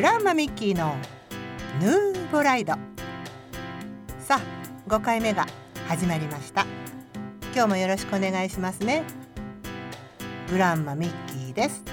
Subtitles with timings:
[0.00, 0.96] グランマミッキーの
[1.78, 2.72] ヌーボライド。
[4.18, 4.40] さあ
[4.88, 5.46] 5回目が
[5.88, 6.64] 始まりました。
[7.52, 9.04] 今日もよろしくお願いしますね。
[10.48, 11.84] グランマミッキーです。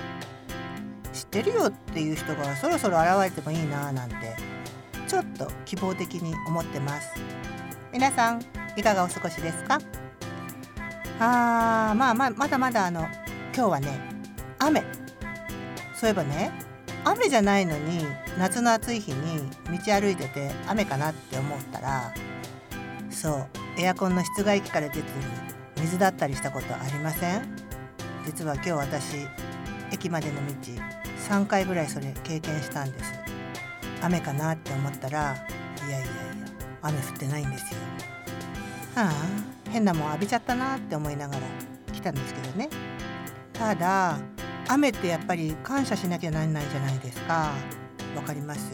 [1.12, 4.16] 知ってるよっていう人がそろそろ現れてもいいなぁなんて
[5.06, 7.10] ちょっと希望的に思ってます。
[7.92, 8.42] 皆さん
[8.78, 9.82] いかがお過ごしですか？
[11.20, 13.02] あーまあまあまだまだあの
[13.54, 14.00] 今日はね
[14.60, 14.82] 雨。
[15.94, 16.54] そういえばね
[17.12, 18.06] 雨じゃないのに
[18.38, 22.14] 夏の暑い日に道歩いてて雨かなって思ったら
[23.10, 25.04] そうエアコンの室外機から出てる
[25.80, 27.56] 水だったりしたことありません？
[28.26, 29.16] 実は今日私
[29.92, 30.54] 駅までの道
[31.30, 33.14] 3回ぐらいそれ経験したんです。
[34.02, 35.36] 雨かなって思ったら
[35.78, 36.08] いやいやいや
[36.82, 37.80] 雨降ってないんですよ。
[38.96, 39.12] はあ
[39.72, 41.42] 変なもん浴びちゃったなって思いながら
[41.94, 42.70] 来たんですけどね。
[43.54, 44.20] ただ
[44.70, 47.54] 雨ってやっぱり感謝しなきゃなんないじゃないですか。
[48.16, 48.72] わかります？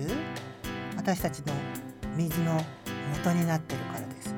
[0.97, 1.53] 私たちの
[2.16, 2.59] 水の
[3.17, 4.36] 元になってるからです。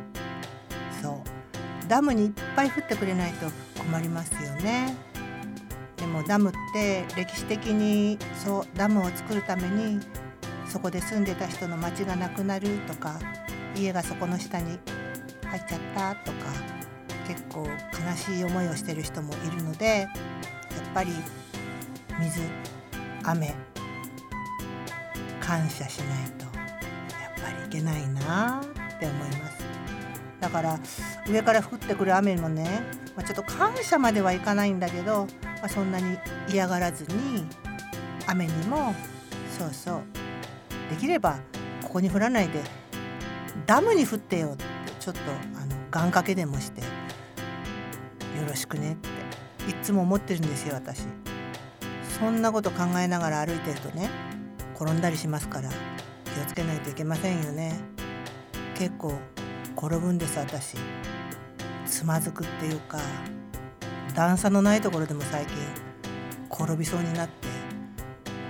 [1.02, 1.88] そう。
[1.88, 3.46] ダムにいっぱい降ってくれないと
[3.82, 4.96] 困りますよね。
[5.98, 10.00] でもダムって歴史的にそうダムを作るために
[10.68, 13.20] そこで住んでた人の町がなくなるとか
[13.76, 14.78] 家がそこの下に
[15.46, 16.38] 入っちゃったとか
[17.28, 20.10] 結構悲しい思いをしてる人もいるのでやっ
[20.94, 21.12] ぱり
[22.20, 22.42] 水
[23.24, 23.56] 雨
[25.40, 29.66] 感謝しないとやっぱりいけないなって思います。
[30.40, 30.80] だから
[31.28, 32.84] 上から降ってくる雨もね、
[33.16, 36.18] まあ、ちょっと感謝まではいかないんだけど、まあ、そんなに
[36.50, 37.48] 嫌がらずに
[38.28, 38.94] 雨にも
[39.58, 40.04] そうそう
[40.90, 41.40] できれば
[41.82, 42.62] ここに降らないで
[43.66, 44.66] ダムに降ってよって
[45.00, 45.20] ちょっと
[45.56, 46.88] あの願掛けでもしてよ
[48.48, 49.10] ろしくねって
[49.72, 51.08] いつも思ってるんですよ私。
[52.20, 54.10] そんなこと考えながら歩いてるとね
[54.80, 55.74] 転んだりしますから気
[56.42, 57.80] をつけないといけませんよね。
[58.74, 59.14] 結構
[59.78, 60.78] 転ぶんです私。
[61.86, 63.00] つまずくっていうか
[64.16, 65.56] 段差のないところでも最近
[66.50, 67.48] 転びそうになって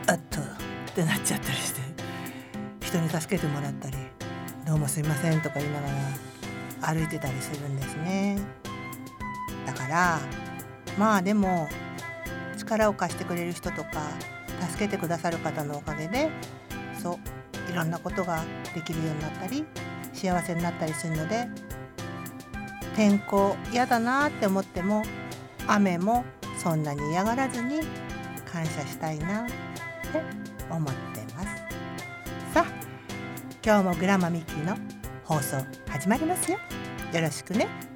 [0.07, 0.43] あっとっ
[0.93, 1.81] てなっちゃったりして
[2.81, 3.97] 人に助けてもらったり
[4.65, 8.37] 「どうもすいません」とか言いながら歩いてたりするんですね。
[9.65, 10.19] だから
[10.97, 11.67] まあでも
[12.65, 14.09] 力を貸してくれる人とか
[14.71, 16.29] 助けてくださる方のおかげで
[17.01, 17.19] そ
[17.67, 18.43] ういろんなことが
[18.73, 19.65] できるようになったり
[20.13, 21.47] 幸せになったりするので
[22.95, 25.03] 天候嫌だなって思っても
[25.67, 26.25] 雨も
[26.57, 27.81] そんなに嫌がらずに
[28.51, 29.53] 感謝したいなって
[30.69, 31.47] 思ってます。
[32.53, 32.65] さあ
[33.63, 34.77] 今日もグラマミッキーの
[35.23, 35.57] 放送
[35.89, 36.57] 始まりますよ。
[37.13, 37.94] よろしくね。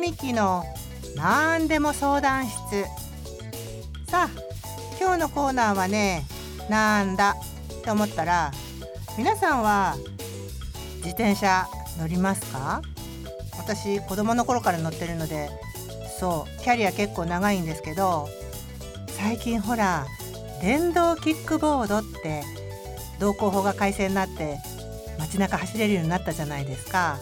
[0.00, 0.64] グランマミッキーの
[1.14, 2.86] 何でも相談室。
[4.08, 4.30] さあ
[4.98, 6.24] 今日のコーナーはね
[6.70, 7.36] なんだ
[7.84, 8.50] と思ったら
[9.18, 9.96] 皆さんは
[10.96, 11.66] 自転車
[11.98, 12.80] 乗りますか？
[13.58, 15.50] 私子供の頃から乗ってるので
[16.18, 18.26] そうキャリア結構長いんですけど
[19.08, 20.06] 最近ほら
[20.62, 22.42] 電動キックボードって
[23.18, 24.58] 道交法が改正になって
[25.18, 27.18] 街中走れるようになったじゃないですか。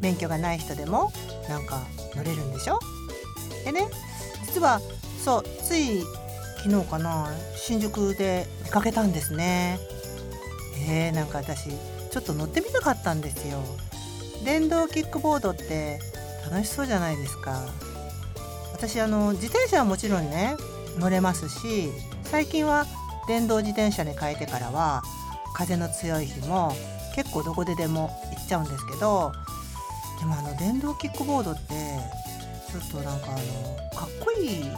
[0.00, 1.10] 免許がない人でも。
[1.48, 1.84] なんか
[2.14, 2.78] 乗れるんでしょ？
[3.64, 3.88] でね
[4.44, 4.80] 実は
[5.24, 6.02] そうつい
[6.64, 9.78] 昨日かな新宿で見かけたんですね。
[10.88, 13.60] えー、なんか私ちょっと乗ってみたかったんですよ。
[14.44, 15.98] 電動キックボードって
[16.50, 17.62] 楽しそうじゃないですか。
[18.72, 20.54] 私あの自転車はもちろんね
[20.98, 21.90] 乗れますし
[22.24, 22.86] 最近は
[23.26, 25.02] 電動自転車に変えてからは
[25.54, 26.72] 風の強い日も
[27.14, 29.32] 結構どこででも行っちゃうんですけど
[30.18, 31.60] でもあの電動キックボードって
[32.70, 33.36] ちょっとなんかあの
[33.98, 34.70] かっこいいで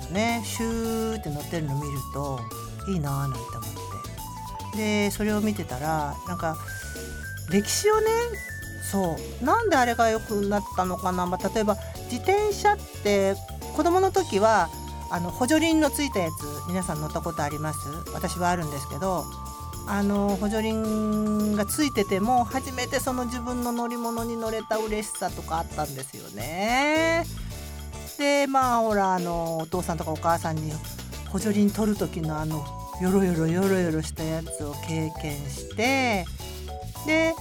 [0.00, 0.42] すよね。
[0.44, 2.40] シューって乗ってるの見ると
[2.88, 3.62] いいなーなんて思っ
[4.72, 4.76] て。
[4.76, 6.56] でそれを見てたらなんか
[7.50, 8.06] 歴史をね
[8.92, 11.76] そうなんであれが良くなったのかな、まあ、例えば
[12.10, 13.34] 自転車って
[13.74, 14.68] 子供の時は
[15.10, 17.78] あの補助輪のついたやつ皆さん乗ったことあります？
[18.12, 19.24] 私はあるんですけど
[19.88, 27.24] あの補助輪がついてても初めてその自分の乗り物に乗れた嬉しさとかあったんですよね。
[28.18, 30.72] でまあほらあのお父さんとかお母さんに
[31.28, 32.64] 補助輪取る時のあの
[33.00, 36.24] よろよろよろよろしたやつを経験して
[37.06, 37.34] で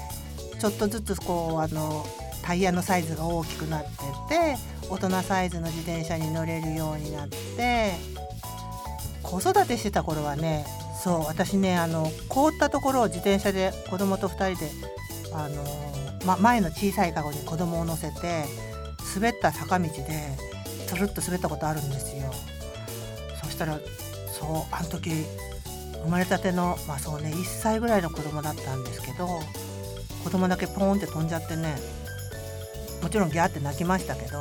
[0.60, 2.06] ちょっとずつこうあの
[2.44, 3.92] タイヤのサイズが大きくなってっ
[4.30, 4.58] て
[4.90, 7.94] 大人サイズの自転車に乗れるようになって
[9.24, 10.66] 子育てしてた頃はね
[11.06, 14.72] そう私ねあの凍ったところを自転車で子供と2人で
[15.34, 15.64] あの、
[16.26, 18.46] ま、前の小さいカゴに子供を乗せて
[19.14, 20.02] 滑った坂道で
[20.88, 22.34] つるっと滑ったことあるんですよ。
[23.44, 23.52] そ。
[23.52, 23.80] したら
[24.34, 25.12] そうあの時
[26.02, 29.28] 生まれたてのまあそうね1歳ぐらいの子供だったんですけど
[30.24, 31.76] 子供だけポーンって飛んじゃってね
[33.04, 34.40] もちろんギャーって泣きましたけど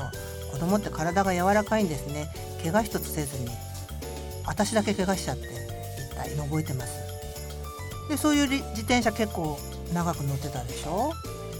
[0.50, 2.32] 子供って体が柔らかいんですね。
[2.62, 3.50] 怪我一つせずに。
[4.46, 5.53] 私だけ怪我しちゃって。
[6.14, 6.92] 一体覚えてます。
[8.08, 9.58] でそういう自転車結構
[9.92, 11.12] 長く乗ってたでしょ？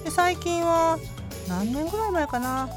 [0.04, 0.98] で最近は
[1.48, 2.68] 何年ぐらい前かな？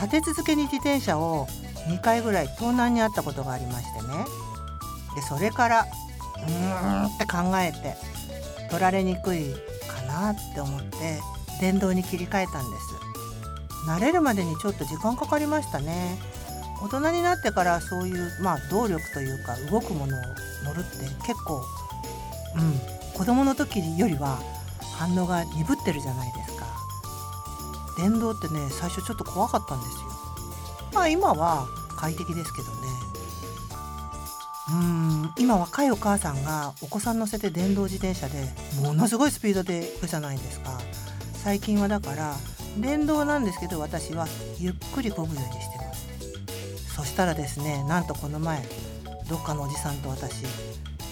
[0.00, 1.46] 立て続けに自転車を
[1.88, 4.24] 2回ぐらい盗難にあったことがありましてね。
[5.14, 5.86] でそれから
[6.46, 7.94] うーんって考えて
[8.70, 9.52] 取られにくい
[9.86, 11.20] かなって思って
[11.60, 12.94] 電動に切り替えたんです。
[13.86, 16.18] 慣れるまでにちょっと時間かかりましたね。
[16.82, 20.20] 大人になってからそういうまあ動力というか動くものを
[20.64, 21.64] 乗るって結構
[22.56, 22.80] うん
[23.14, 24.38] 子供の時よりは
[24.96, 26.66] 反応が鈍ってるじゃないですか。
[27.98, 29.98] 電動ってね最初ちょっと怖かったんですよ。
[30.94, 31.66] まあ今は
[31.96, 32.72] 快適ですけどね。
[34.70, 38.44] うん今若いお母さんがお子さん乗せて電動自転車で
[38.80, 40.80] ものすごいスピードで行くじゃないですか。
[41.34, 42.36] 最近はだから
[42.78, 44.26] 電動なんですけど私は
[44.58, 46.06] ゆっくり漕ぐようにしてます。
[46.94, 48.62] そしたらですねなんとこの前
[49.32, 50.42] どっかのおじさんと私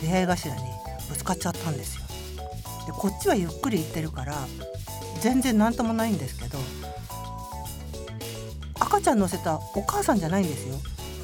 [0.03, 0.61] 出会い頭に
[1.09, 2.03] ぶつかっちゃったんですよ
[2.87, 4.35] でこっちはゆっくり行ってるから
[5.21, 6.59] 全然何ともないんですけど
[8.79, 10.75] 赤ちゃん乗せたお母さんじゃないんですよ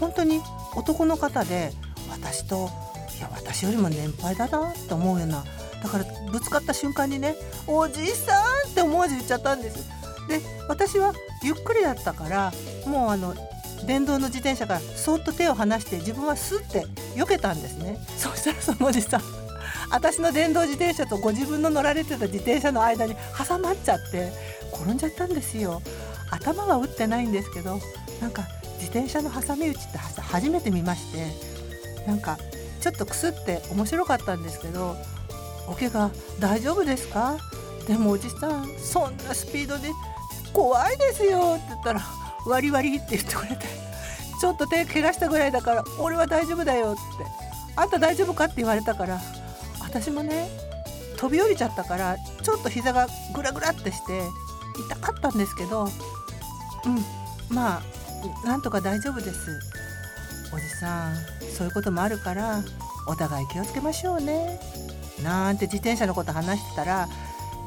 [0.00, 0.40] 本当に
[0.74, 1.70] 男の方で
[2.10, 2.70] 私と
[3.18, 5.44] いや私よりも年配だなって思うような
[5.82, 7.34] だからぶつかった瞬間にね
[7.68, 9.76] 「おじさん!」って思わず言っちゃったんです
[10.28, 12.52] で私はゆっくりだったから
[12.86, 13.34] もうあの
[13.86, 19.20] 電動の自転車からそっと手を離して自分はスッて避けたんですねそしたらそのおじさん
[19.90, 24.32] 私の電動自転車とご自分の乗られてた自転車の間に挟まっちゃって
[24.74, 25.80] 転んじゃったんですよ
[26.30, 27.78] 頭は打ってないんですけど
[28.20, 28.42] なんか
[28.78, 31.26] 自転車の挟み撃ちって初めて見まして
[32.06, 32.38] なんか
[32.80, 34.96] ちょっとくすって面白かったんですけど
[35.68, 37.36] 「お怪我大丈夫ですか?」
[37.86, 39.90] でもおじさんそんなスピードで
[40.52, 42.00] 怖いですよって言ったら
[42.46, 43.66] 「割り割り」って言ってくれて
[44.40, 47.00] 「ちょっと手怪我したぐらいだから俺は大丈夫だよ」って
[47.76, 49.20] 「あんた大丈夫か?」って言われたから
[49.80, 50.48] 私もね
[51.16, 54.22] 飛び降りちゃったからちょっと膝がグラグラってして
[54.78, 57.04] 痛かったんですけどうん。
[57.48, 59.60] まあなんとか大丈夫です。
[60.52, 61.16] おじさん
[61.56, 62.62] そういうこともあるから
[63.06, 64.60] お互い気をつけましょうね。
[65.22, 67.08] なんて自転車のこと話してたら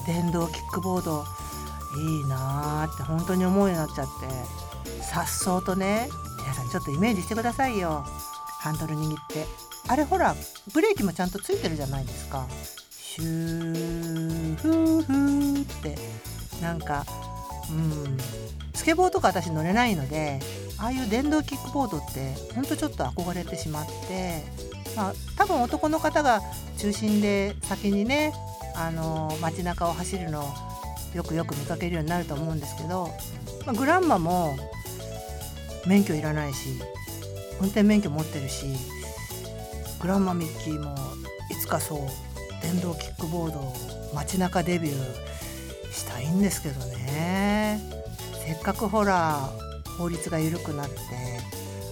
[0.05, 1.25] 電動キックボード
[1.97, 4.68] いいなーって本当に思うようになっちゃって。
[5.11, 6.07] さっそうとね
[6.39, 8.05] 皆さんちょっとイメージしてくださいよ。
[8.61, 9.45] ハンドル握って。
[9.87, 10.35] あれほら
[10.73, 12.47] ブレーキもちゃんとついてるじゃないですか。
[12.91, 15.97] シューフーフーって。
[16.61, 17.05] なんか
[17.71, 18.17] うん。
[18.75, 20.39] スケボーとか私乗れないので
[20.77, 24.43] ああいう電動キックボードってほんとちょっと憧れてしまって。
[24.95, 26.41] まあ多分男の方が
[26.77, 28.31] 中心で先にね
[28.75, 30.53] あの街中を走るのを
[31.15, 33.09] よくよく見かけるようになると思うんですけど、
[33.65, 34.55] まあ、グランマも
[35.85, 36.69] 免許いらないし
[37.59, 38.65] 運転免許持ってるし
[40.01, 40.95] グランマミッキーも
[41.49, 41.99] いつかそう
[42.61, 43.73] 電動キックボードを
[44.13, 47.79] 街中デビューしたいんですけどね。
[48.45, 49.49] せっかくほら
[49.97, 50.95] 法律が緩くなって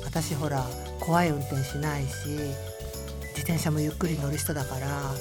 [0.05, 0.65] 私ほら
[0.99, 5.11] 怖い運転しないし自転車もゆっくり乗る人だから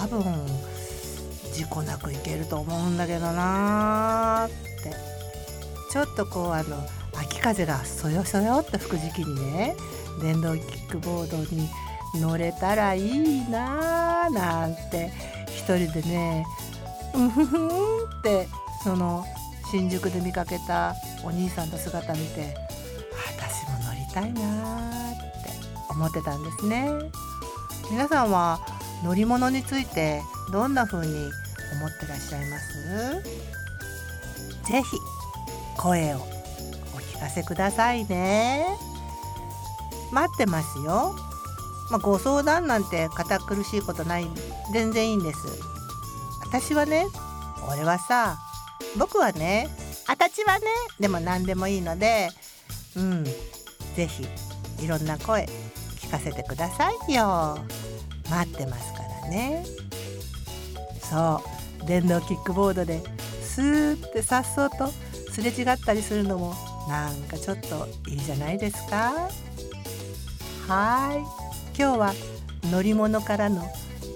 [0.00, 0.22] 多分
[1.52, 5.12] 事故なくいけると思うんだけどなーって。
[5.92, 6.82] ちょっとこうあの
[7.42, 9.76] 風がそよそよっと吹く時期にね。
[10.20, 11.68] 電動キックボードに
[12.14, 15.12] 乗れたらいいなーなんて。
[15.48, 16.44] 一人でね
[17.14, 18.48] うふふんって
[18.82, 19.24] その
[19.70, 22.54] 新宿で見かけたお兄さんの姿見て
[23.38, 25.50] 私も乗りたいなーって
[25.90, 26.88] 思ってたんですね。
[27.90, 28.58] 皆さんは
[29.04, 30.20] 乗り物について
[30.52, 33.22] どんな風に思ってらっしゃいます？
[34.68, 34.96] ぜひ
[35.78, 36.26] 声を
[37.22, 38.66] お聞かせくださいね。
[40.10, 41.14] 待ってますよ、
[41.88, 44.26] まあ、ご相談なんて堅苦しいことない
[44.72, 45.38] 全然いいんです。
[46.44, 47.06] 私はね
[47.70, 48.38] 俺はさ
[48.98, 49.68] 僕はね
[50.08, 50.66] あたちはね
[50.98, 52.28] でも何でもいいので
[52.96, 53.24] うん
[53.94, 54.26] 是非
[54.84, 55.48] いろんな声
[56.00, 57.56] 聞かせてくださいよ。
[58.28, 59.64] 待ってますからね。
[61.08, 61.40] そ
[61.82, 63.00] う電動キックボードで
[63.42, 64.88] スーってさっそうと
[65.30, 66.54] すれ違ったりするのも
[66.88, 69.30] なんかちょっといいじゃないですか。
[70.68, 71.18] はい。
[71.76, 72.12] 今日は
[72.70, 73.66] 乗り物からの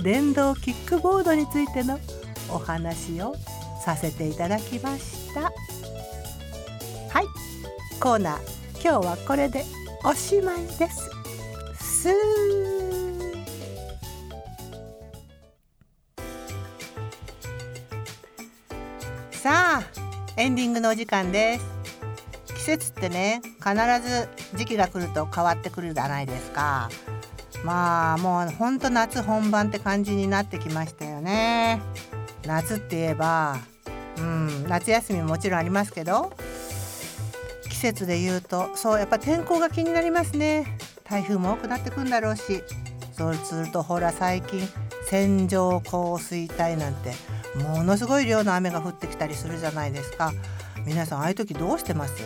[0.03, 1.99] 電動キックボードについての
[2.51, 3.35] お話を
[3.85, 5.43] させていただきました。
[5.43, 5.51] は
[7.23, 7.25] い。
[8.01, 9.65] コーナー今日はこれで
[10.05, 11.11] おしまいです。
[11.79, 12.11] す
[19.33, 19.83] さあ
[20.37, 21.76] エンディングのお時間です。
[22.67, 23.75] 節ってね必
[24.09, 26.89] ず時期が来ると変わってくるじゃないですか。
[27.65, 31.81] まあもうほんと夏本番って感じになってきましたよね。
[32.45, 33.59] 夏って言えば
[34.19, 36.33] うん夏休みももちろんありますけど
[37.69, 40.79] 季節で言うとそうやっぱ天候が気になりますね。
[41.05, 42.65] 台風も多くなってくんだろうし
[43.13, 44.69] そうするとほら最近
[45.09, 47.13] 線状降水帯なんて
[47.63, 50.33] ものすごい量の雨が降ってきたりするじゃないですか。
[50.87, 52.23] 皆さんああいう時どうしてます？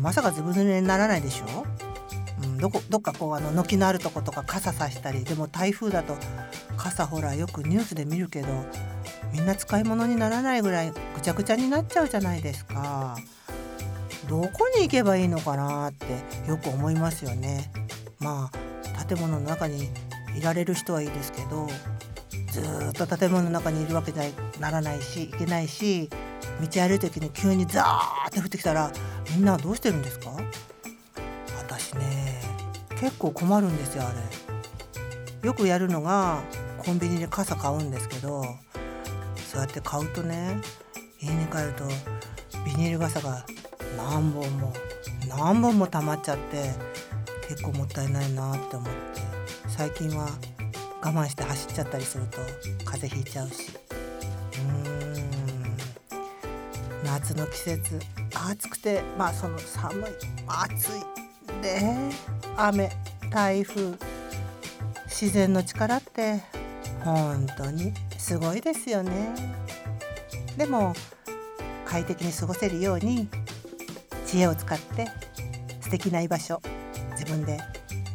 [0.00, 1.64] まさかずぶ濡れにならないでしょ、
[2.42, 6.16] うん、どこどっかこうあの軒のあるとことか傘さしたりでも台風だと
[6.76, 8.48] 傘ほらよくニュースで見るけど
[9.32, 13.16] みんな使い物にならないぐらいぐちゃぐちゃになっちゃうじゃないですか。
[14.28, 16.06] どこに行けばいいのかなって
[16.48, 17.70] よく思いますよね。
[18.18, 18.50] ま
[18.96, 19.90] あ建物の中に
[20.36, 21.68] いられる人はいいですけど
[22.50, 24.24] ずっと建物の中にいるわけには
[24.58, 26.08] ならないしいけないし
[26.60, 28.92] 道歩いた時に急にザーって降ってきたら
[29.34, 30.30] みんなはどうしてるんですか？
[31.58, 32.40] 私ね
[33.00, 35.48] 結構困るんですよあれ。
[35.48, 36.42] よくやるのが
[36.78, 38.44] コンビニで傘買うんですけど
[39.36, 40.60] そうやって買うとね
[41.20, 41.84] 家に帰ると
[42.64, 43.44] ビニール傘が
[43.96, 44.72] 何本も
[45.28, 46.70] 何本も溜まっちゃって
[47.48, 49.20] 結構もったいないなって思って
[49.68, 50.28] 最近は
[51.02, 52.38] 我慢して走っちゃったりすると
[52.84, 53.70] 風邪ひいちゃうし。
[54.54, 55.43] うーん。
[57.04, 58.00] 夏の季節
[58.34, 60.04] 暑くてまあその寒い
[60.46, 61.80] 暑いで
[62.56, 62.90] 雨
[63.30, 63.96] 台風
[65.06, 66.42] 自然の力って
[67.04, 69.34] 本当にすごいですよね。
[70.56, 70.94] でも
[71.84, 73.28] 快適に過ごせるように
[74.26, 75.06] 知恵を使って
[75.80, 76.60] 素敵な居場所
[77.12, 77.60] 自分で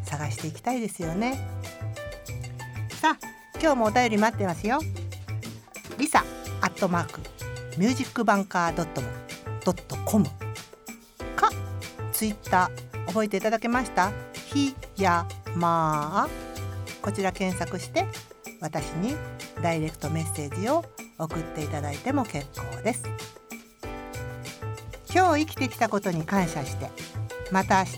[0.03, 1.47] 探していきたいですよね。
[2.99, 3.27] さあ
[3.61, 4.79] 今日もお便り待ってますよ。
[5.97, 6.23] リサ
[6.61, 7.28] アットマーク。
[7.79, 9.01] ミュージックバンカードット
[9.63, 10.25] ドットコム
[11.37, 11.49] か
[12.11, 14.11] ツイッター覚えていただけました？
[14.33, 16.29] ひやまあ
[17.01, 18.05] こちら検索して
[18.59, 19.15] 私に
[19.63, 20.83] ダイレクトメッセージを
[21.17, 23.03] 送っていただいても結構です。
[25.15, 26.89] 今日生きてきたことに感謝して
[27.49, 27.91] また明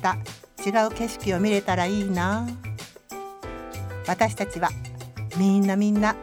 [0.64, 2.48] 日違う景色を見れたらいいな。
[4.06, 4.70] 私たちは
[5.40, 6.16] みんなみんな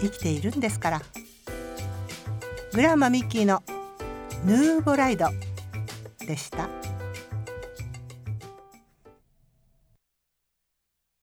[0.00, 1.02] 生きているんですから。
[2.72, 3.64] グラマミッキーの
[4.44, 5.26] ヌーボライド
[6.24, 6.79] でした。